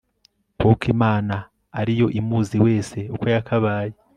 [0.59, 1.35] kuko imana
[1.79, 3.93] ari yo imuzi wese uko yakabaye